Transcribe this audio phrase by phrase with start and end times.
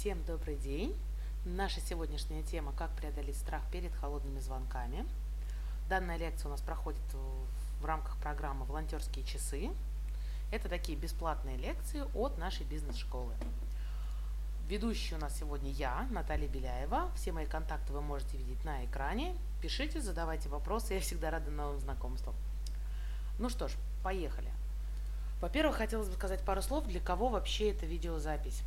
[0.00, 0.98] Всем добрый день!
[1.44, 5.04] Наша сегодняшняя тема «Как преодолеть страх перед холодными звонками».
[5.90, 7.02] Данная лекция у нас проходит
[7.82, 9.68] в рамках программы «Волонтерские часы».
[10.50, 13.34] Это такие бесплатные лекции от нашей бизнес-школы.
[14.68, 17.10] Ведущий у нас сегодня я, Наталья Беляева.
[17.14, 19.36] Все мои контакты вы можете видеть на экране.
[19.60, 22.34] Пишите, задавайте вопросы, я всегда рада новым знакомствам.
[23.38, 23.72] Ну что ж,
[24.02, 24.50] поехали.
[25.42, 28.62] Во-первых, хотелось бы сказать пару слов, для кого вообще эта видеозапись.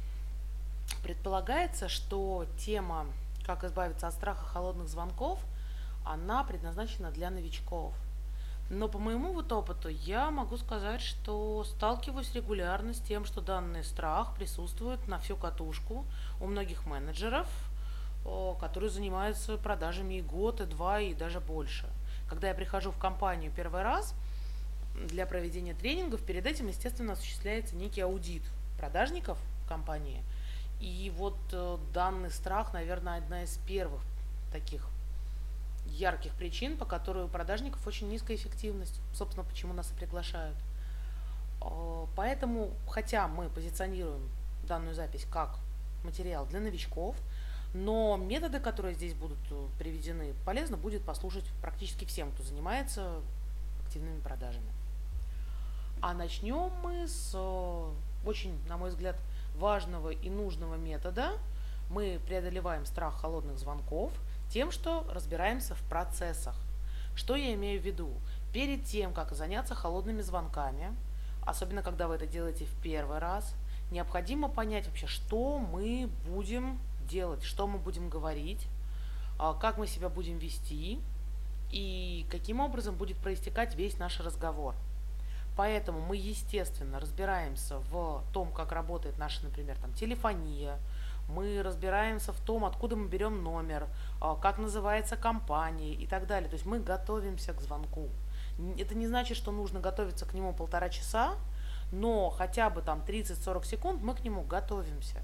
[1.03, 3.07] Предполагается, что тема
[3.45, 5.39] «Как избавиться от страха холодных звонков»
[6.05, 7.93] она предназначена для новичков.
[8.69, 13.83] Но по моему вот опыту я могу сказать, что сталкиваюсь регулярно с тем, что данный
[13.83, 16.05] страх присутствует на всю катушку
[16.39, 17.47] у многих менеджеров,
[18.59, 21.85] которые занимаются продажами и год, и два, и даже больше.
[22.29, 24.15] Когда я прихожу в компанию первый раз
[24.95, 28.43] для проведения тренингов, перед этим, естественно, осуществляется некий аудит
[28.77, 30.23] продажников компании–
[30.83, 34.01] и вот э, данный страх, наверное, одна из первых
[34.51, 34.85] таких
[35.85, 38.99] ярких причин, по которой у продажников очень низкая эффективность.
[39.13, 40.57] Собственно, почему нас и приглашают.
[41.61, 44.27] Э, поэтому, хотя мы позиционируем
[44.67, 45.57] данную запись как
[46.03, 47.15] материал для новичков,
[47.73, 53.21] но методы, которые здесь будут э, приведены, полезно будет послушать практически всем, кто занимается
[53.85, 54.67] активными продажами.
[56.01, 57.33] А начнем мы с
[58.25, 59.15] очень, на мой взгляд,
[59.55, 61.33] важного и нужного метода
[61.89, 64.11] мы преодолеваем страх холодных звонков
[64.49, 66.55] тем, что разбираемся в процессах.
[67.15, 68.09] Что я имею в виду?
[68.51, 70.95] Перед тем, как заняться холодными звонками,
[71.45, 73.53] особенно когда вы это делаете в первый раз,
[73.91, 78.67] необходимо понять вообще, что мы будем делать, что мы будем говорить,
[79.37, 80.99] а, как мы себя будем вести
[81.71, 84.75] и каким образом будет проистекать весь наш разговор.
[85.55, 90.79] Поэтому мы, естественно, разбираемся в том, как работает наша, например, там, телефония,
[91.29, 93.87] мы разбираемся в том, откуда мы берем номер,
[94.19, 96.49] а, как называется компания и так далее.
[96.49, 98.09] То есть мы готовимся к звонку.
[98.77, 101.35] Это не значит, что нужно готовиться к нему полтора часа,
[101.91, 105.19] но хотя бы там 30-40 секунд мы к нему готовимся.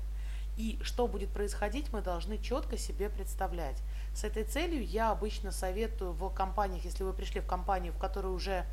[0.57, 3.81] И что будет происходить, мы должны четко себе представлять.
[4.13, 8.27] С этой целью я обычно советую в компаниях, если вы пришли в компанию, в которой
[8.27, 8.65] уже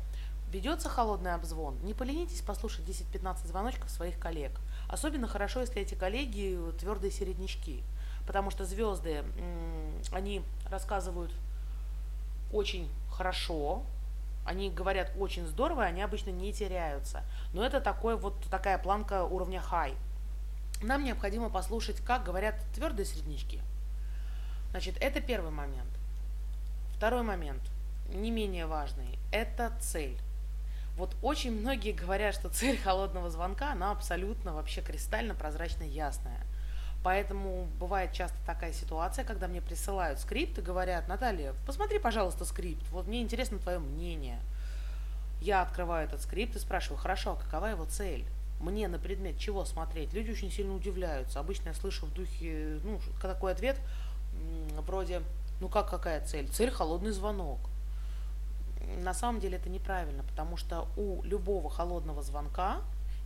[0.51, 4.51] ведется холодный обзвон, не поленитесь послушать 10-15 звоночков своих коллег.
[4.89, 7.83] Особенно хорошо, если эти коллеги твердые середнячки,
[8.25, 9.23] потому что звезды,
[10.11, 11.31] они рассказывают
[12.51, 13.83] очень хорошо,
[14.45, 17.23] они говорят очень здорово, они обычно не теряются.
[17.53, 19.95] Но это такой вот такая планка уровня high.
[20.81, 23.61] Нам необходимо послушать, как говорят твердые среднячки.
[24.71, 25.89] Значит, это первый момент.
[26.95, 27.61] Второй момент,
[28.13, 30.17] не менее важный, это цель.
[30.97, 36.41] Вот очень многие говорят, что цель холодного звонка, она абсолютно вообще кристально прозрачно ясная.
[37.03, 42.83] Поэтому бывает часто такая ситуация, когда мне присылают скрипт и говорят, Наталья, посмотри, пожалуйста, скрипт,
[42.89, 44.39] вот мне интересно твое мнение.
[45.39, 48.25] Я открываю этот скрипт и спрашиваю, хорошо, а какова его цель?
[48.59, 50.13] Мне на предмет чего смотреть?
[50.13, 51.39] Люди очень сильно удивляются.
[51.39, 53.77] Обычно я слышу в духе, ну, такой ответ,
[54.79, 55.21] вроде,
[55.61, 56.47] ну как какая цель?
[56.49, 57.59] Цель холодный звонок
[58.95, 62.77] на самом деле это неправильно, потому что у любого холодного звонка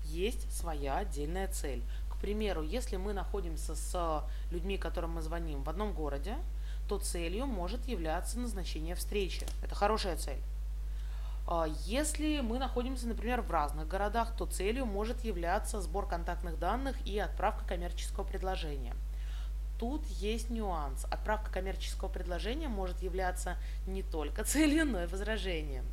[0.05, 1.83] есть своя отдельная цель.
[2.09, 6.35] К примеру, если мы находимся с людьми, которым мы звоним в одном городе,
[6.87, 9.45] то целью может являться назначение встречи.
[9.63, 10.39] Это хорошая цель.
[11.47, 16.95] А если мы находимся, например, в разных городах, то целью может являться сбор контактных данных
[17.05, 18.93] и отправка коммерческого предложения–
[19.81, 21.05] тут есть нюанс.
[21.09, 25.85] Отправка коммерческого предложения может являться не только целью, но и возражением.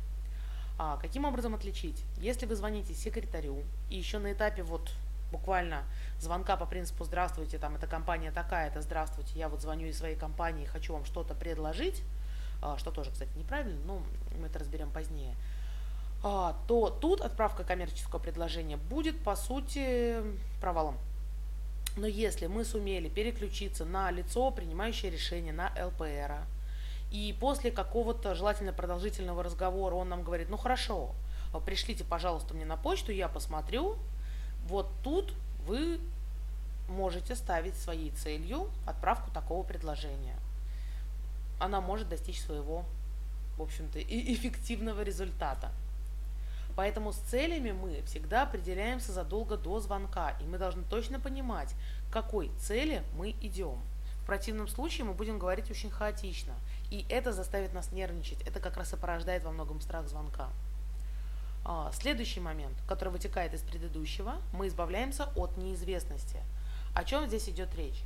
[0.77, 2.05] А каким образом отличить?
[2.19, 4.91] Если вы звоните секретарю и еще на этапе вот
[5.31, 5.83] буквально
[6.19, 10.65] звонка по принципу «Здравствуйте, там эта компания такая-то, здравствуйте, я вот звоню из своей компании,
[10.65, 12.03] хочу вам что-то предложить»,
[12.61, 14.03] а, что тоже, кстати, неправильно, но
[14.39, 15.35] мы это разберем позднее,
[16.23, 20.21] а, то тут отправка коммерческого предложения будет, по сути,
[20.61, 20.97] провалом.
[21.97, 26.45] Но если мы сумели переключиться на лицо, принимающее решение, на ЛПР,
[27.11, 31.13] и после какого-то желательно продолжительного разговора он нам говорит, ну хорошо,
[31.65, 33.97] пришлите, пожалуйста, мне на почту, я посмотрю,
[34.67, 35.33] вот тут
[35.65, 35.99] вы
[36.87, 40.35] можете ставить своей целью отправку такого предложения.
[41.59, 42.85] Она может достичь своего,
[43.57, 45.71] в общем-то, эффективного результата.
[46.79, 51.75] Поэтому с целями мы всегда определяемся задолго до звонка, и мы должны точно понимать,
[52.09, 53.81] к какой цели мы идем.
[54.23, 56.53] В противном случае мы будем говорить очень хаотично,
[56.89, 58.41] и это заставит нас нервничать.
[58.47, 60.47] Это как раз и порождает во многом страх звонка.
[61.65, 66.37] А, следующий момент, который вытекает из предыдущего, мы избавляемся от неизвестности.
[66.95, 68.03] О чем здесь идет речь?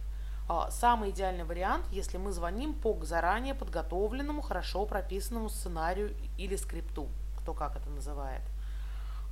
[0.50, 7.08] А, самый идеальный вариант, если мы звоним по заранее подготовленному, хорошо прописанному сценарию или скрипту,
[7.38, 8.42] кто как это называет.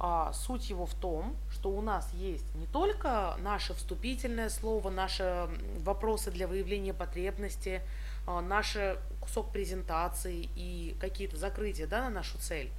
[0.04, 5.48] А, суть его в том, что у нас есть не только наше вступительное слово, наши
[5.84, 7.84] вопросы для выявления потребности,
[8.26, 8.76] а, наш
[9.20, 12.72] кусок презентации и какие-то закрытия да, на нашу цель.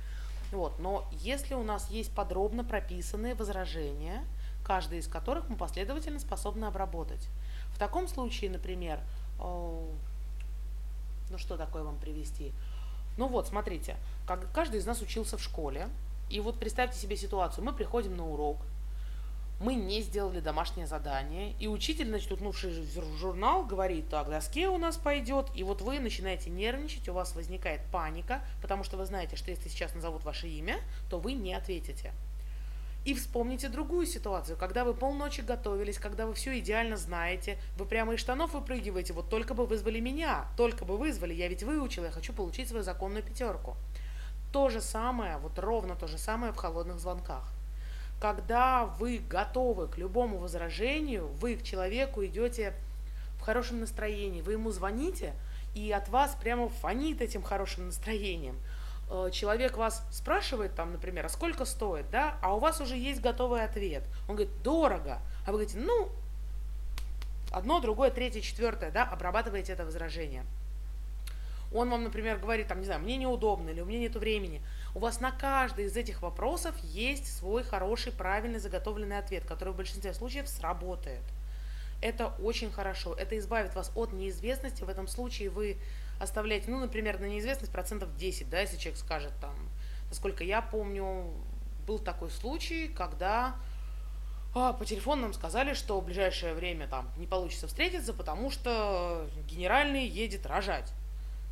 [0.50, 0.80] Вот.
[0.80, 4.24] Но если у нас есть подробно прописанные возражения,
[4.64, 7.28] каждый из которых мы последовательно способны обработать.
[7.72, 8.98] В таком случае, например,
[9.38, 9.94] ну
[11.36, 12.52] что такое вам привести?
[13.16, 13.96] Ну вот, смотрите,
[14.26, 15.88] как, каждый из нас учился в школе,
[16.32, 18.56] и вот представьте себе ситуацию, мы приходим на урок,
[19.60, 22.72] мы не сделали домашнее задание, и учитель, значит, утнувший
[23.18, 27.82] журнал, говорит, так, доске у нас пойдет, и вот вы начинаете нервничать, у вас возникает
[27.92, 30.80] паника, потому что вы знаете, что если сейчас назовут ваше имя,
[31.10, 32.12] то вы не ответите.
[33.04, 38.14] И вспомните другую ситуацию, когда вы полночи готовились, когда вы все идеально знаете, вы прямо
[38.14, 42.10] из штанов выпрыгиваете, вот только бы вызвали меня, только бы вызвали, я ведь выучила, я
[42.10, 43.76] хочу получить свою законную пятерку.
[44.52, 47.44] То же самое, вот ровно то же самое в холодных звонках.
[48.20, 52.74] Когда вы готовы к любому возражению, вы к человеку идете
[53.38, 55.32] в хорошем настроении, вы ему звоните,
[55.74, 58.56] и от вас прямо фонит этим хорошим настроением.
[59.10, 63.22] Э, человек вас спрашивает там, например, а сколько стоит, да, а у вас уже есть
[63.22, 64.04] готовый ответ.
[64.28, 65.18] Он говорит, дорого.
[65.46, 66.10] А вы говорите, ну,
[67.50, 70.44] одно, другое, третье, четвертое, да, обрабатываете это возражение
[71.74, 74.62] он вам, например, говорит, там, не знаю, мне неудобно или у меня нет времени,
[74.94, 79.76] у вас на каждый из этих вопросов есть свой хороший, правильный, заготовленный ответ, который в
[79.76, 81.22] большинстве случаев сработает.
[82.00, 85.76] Это очень хорошо, это избавит вас от неизвестности, в этом случае вы
[86.20, 89.54] оставляете, ну, например, на неизвестность процентов 10, да, если человек скажет там,
[90.08, 91.32] насколько я помню,
[91.86, 93.56] был такой случай, когда
[94.54, 99.26] а, по телефону нам сказали, что в ближайшее время там не получится встретиться, потому что
[99.48, 100.92] генеральный едет рожать.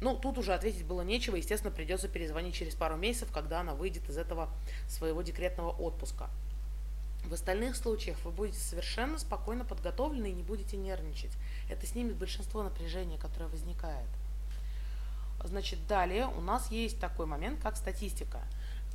[0.01, 4.09] Ну, тут уже ответить было нечего, естественно, придется перезвонить через пару месяцев, когда она выйдет
[4.09, 4.49] из этого
[4.89, 6.31] своего декретного отпуска.
[7.27, 11.33] В остальных случаях вы будете совершенно спокойно подготовлены и не будете нервничать.
[11.69, 14.09] Это снимет большинство напряжения, которое возникает.
[15.45, 18.41] Значит, далее у нас есть такой момент, как статистика.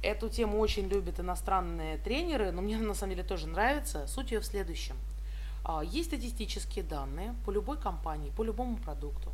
[0.02, 4.07] Эту тему очень любят иностранные тренеры, но мне на самом деле тоже нравится.
[4.07, 4.98] Суть ее в следующем.
[5.63, 9.31] А, есть статистические данные по любой компании, по любому продукту.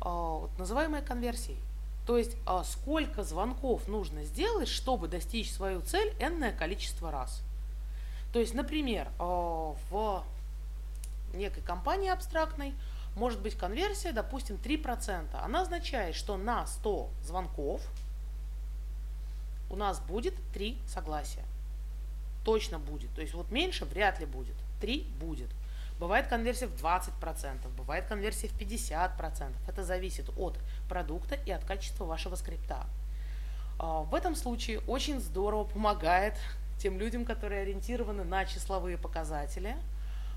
[0.00, 1.58] А, называемой конверсией.
[2.06, 7.42] То есть а, сколько звонков нужно сделать, чтобы достичь свою цель энное количество раз.
[8.32, 10.24] То есть, например, а, в
[11.34, 12.74] некой компании абстрактной
[13.16, 15.26] может быть конверсия, допустим, 3%.
[15.42, 17.82] Она означает, что на 100 звонков
[19.70, 21.44] у нас будет 3 согласия.
[22.44, 23.12] Точно будет.
[23.14, 24.54] То есть вот меньше вряд ли будет.
[24.80, 25.50] 3 будет.
[25.98, 29.52] Бывает конверсия в 20%, бывает конверсия в 50%.
[29.66, 30.56] Это зависит от
[30.88, 32.86] продукта и от качества вашего скрипта.
[33.78, 36.34] А, в этом случае очень здорово помогает
[36.78, 39.76] тем людям, которые ориентированы на числовые показатели,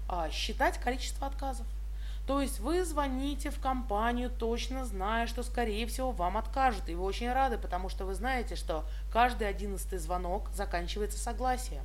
[0.09, 1.67] а, считать количество отказов.
[2.25, 6.87] То есть вы звоните в компанию, точно зная, что, скорее всего, вам откажут.
[6.87, 11.83] И вы очень рады, потому что вы знаете, что каждый одиннадцатый звонок заканчивается согласием.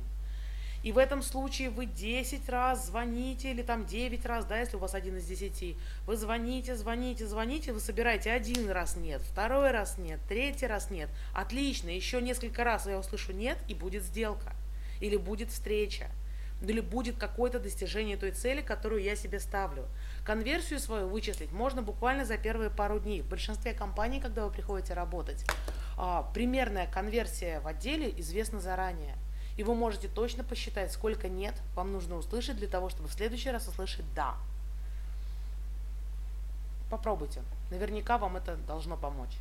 [0.83, 4.79] И в этом случае вы 10 раз звоните, или там 9 раз, да, если у
[4.79, 5.75] вас один из 10.
[6.05, 11.09] Вы звоните, звоните, звоните, вы собираете один раз нет, второй раз нет, третий раз нет.
[11.33, 14.53] Отлично, еще несколько раз я услышу нет, и будет сделка.
[14.99, 16.09] Или будет встреча.
[16.61, 19.85] Или будет какое-то достижение той цели, которую я себе ставлю.
[20.25, 23.21] Конверсию свою вычислить можно буквально за первые пару дней.
[23.21, 25.45] В большинстве компаний, когда вы приходите работать,
[25.97, 29.15] а, примерная конверсия в отделе известна заранее.
[29.57, 33.49] И вы можете точно посчитать, сколько нет вам нужно услышать для того, чтобы в следующий
[33.49, 34.35] раз услышать «да».
[36.91, 37.41] Попробуйте.
[37.71, 39.35] Наверняка вам это должно помочь.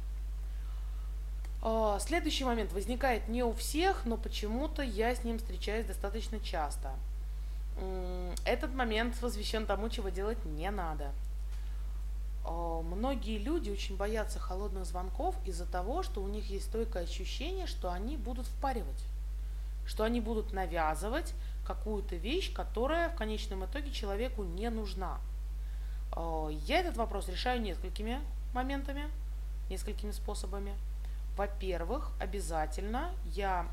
[1.63, 6.93] А, следующий момент возникает не у всех, но почему-то я с ним встречаюсь достаточно часто.
[8.47, 11.13] Этот момент посвящен тому, чего делать не надо.
[12.45, 17.67] А, многие люди очень боятся холодных звонков из-за того, что у них есть стойкое ощущение,
[17.67, 19.05] что они будут впаривать
[19.87, 21.35] что они будут навязывать
[21.67, 25.19] какую-то вещь, которая в конечном итоге человеку не нужна.
[26.15, 28.21] Э, я этот вопрос решаю несколькими
[28.53, 29.05] моментами,
[29.71, 30.75] несколькими способами.
[31.37, 33.67] Во-первых, обязательно я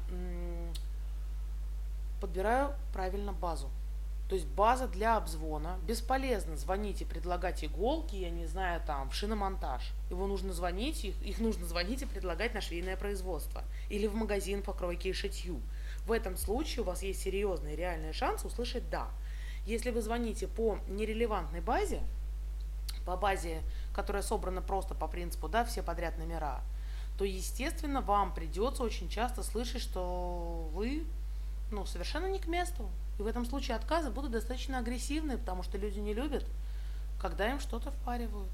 [2.20, 3.70] подбираю правильно базу.
[4.30, 5.78] То есть база для обзвона.
[5.86, 9.92] Бесполезно звонить и предлагать иголки, я не знаю, там, в шиномонтаж.
[10.10, 13.64] Его нужно звонить, их, их нужно звонить и предлагать на швейное производство.
[13.90, 15.60] Или в магазин по кройке и шитью.
[16.06, 19.08] В этом случае у вас есть серьезный реальный шанс услышать «да».
[19.66, 22.02] Если вы звоните по нерелевантной базе,
[23.06, 23.62] по базе,
[23.94, 26.62] которая собрана просто по принципу, да, все подряд номера,
[27.18, 31.06] то, естественно, вам придется очень часто слышать, что вы
[31.72, 32.90] ну, совершенно не к месту.
[33.20, 36.46] И в этом случае отказы будут достаточно агрессивные, потому что люди не любят,
[37.20, 38.50] когда им что-то впаривают.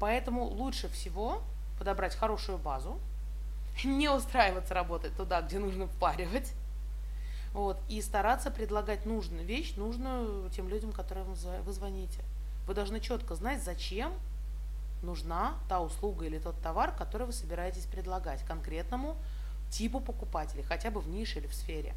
[0.00, 1.42] Поэтому лучше всего
[1.78, 2.98] подобрать хорошую базу,
[3.84, 6.52] не устраиваться работать туда, где нужно впаривать,
[7.54, 12.20] вот, и стараться предлагать нужную вещь, нужную тем людям, которым вы звоните.
[12.66, 14.12] Вы должны четко знать, зачем
[15.02, 19.16] нужна та услуга или тот товар, который вы собираетесь предлагать конкретному
[19.70, 21.94] типу покупателей, хотя бы в нише или в сфере.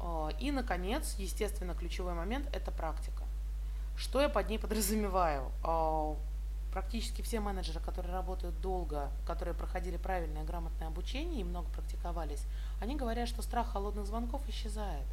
[0.00, 3.24] А, и, наконец, естественно, ключевой момент– это практика.
[3.96, 5.50] Что я под ней подразумеваю?
[6.72, 12.44] Практически все менеджеры, которые работают долго, которые проходили правильное грамотное обучение и много практиковались,
[12.80, 15.06] они говорят, что страх холодных звонков исчезает.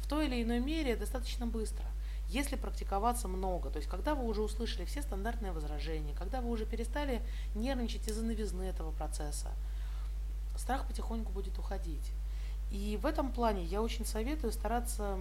[0.00, 1.84] В той или иной мере достаточно быстро.
[2.28, 6.66] Если практиковаться много, то есть когда вы уже услышали все стандартные возражения, когда вы уже
[6.66, 7.22] перестали
[7.54, 9.50] нервничать из-за новизны этого процесса,
[10.56, 12.12] страх потихоньку будет уходить.
[12.70, 15.18] И в этом плане я очень советую стараться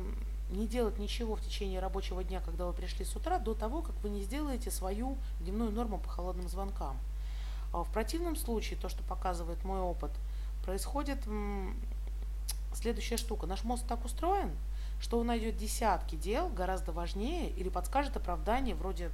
[0.50, 3.96] не делать ничего в течение рабочего дня, когда вы пришли с утра, до того, как
[4.04, 6.98] вы не сделаете свою дневную норму по холодным звонкам.
[7.74, 10.12] А в противном случае, то, что показывает мой опыт,
[10.64, 11.20] происходит
[12.74, 13.48] следующая штука.
[13.48, 14.52] Наш мозг так устроен,
[15.00, 19.12] что он найдет десятки дел гораздо важнее или подскажет оправдание вроде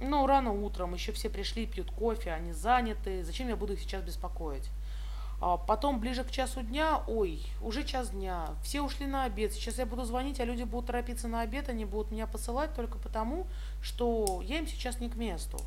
[0.00, 4.02] ну, рано утром, еще все пришли, пьют кофе, они заняты, зачем я буду их сейчас
[4.02, 4.68] беспокоить?
[5.46, 9.76] А потом ближе к часу дня, ой, уже час дня, все ушли на обед, сейчас
[9.76, 13.46] я буду звонить, а люди будут торопиться на обед, они будут меня посылать только потому,
[13.82, 15.58] что я им сейчас не к месту.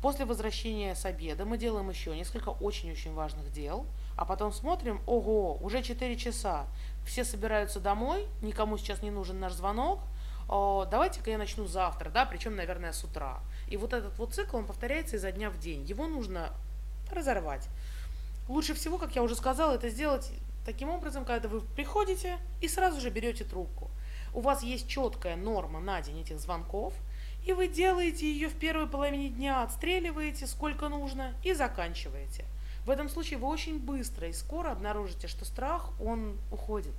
[0.00, 3.84] После возвращения с обеда мы делаем еще несколько очень-очень важных дел,
[4.16, 6.64] а потом смотрим, ого, уже 4 часа,
[7.04, 10.00] все собираются домой, никому сейчас не нужен наш звонок,
[10.48, 13.40] давайте-ка я начну завтра, да, причем, наверное, с утра.
[13.68, 15.84] И вот этот вот цикл, он повторяется изо дня в день.
[15.84, 16.48] Его нужно
[17.12, 17.68] разорвать.
[18.48, 20.30] Лучше всего, как я уже сказала, это сделать
[20.66, 23.90] таким образом, когда вы приходите и сразу же берете трубку.
[24.34, 26.94] У вас есть четкая норма на день этих звонков,
[27.46, 32.44] и вы делаете ее в первой половине дня, отстреливаете сколько нужно и заканчиваете.
[32.84, 36.94] В этом случае вы очень быстро и скоро обнаружите, что страх, он уходит.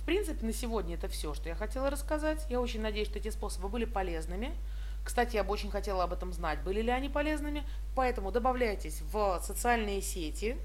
[0.00, 2.46] В принципе, на сегодня это все, что я хотела рассказать.
[2.50, 4.54] Я очень надеюсь, что эти способы были полезными.
[5.04, 7.64] Кстати, я бы очень хотела об этом знать, были ли они полезными.
[7.94, 10.56] Поэтому добавляйтесь в социальные сети.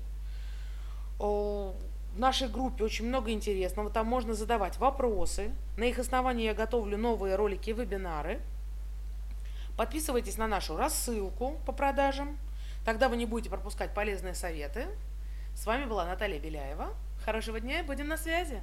[1.17, 1.73] В
[2.15, 3.89] нашей группе очень много интересного.
[3.89, 5.51] Там можно задавать вопросы.
[5.77, 8.41] На их основании я готовлю новые ролики и вебинары.
[9.77, 12.37] Подписывайтесь на нашу рассылку по продажам.
[12.85, 14.87] Тогда вы не будете пропускать полезные советы.
[15.55, 16.93] С вами была Наталья Беляева.
[17.25, 18.61] Хорошего дня и будем на связи.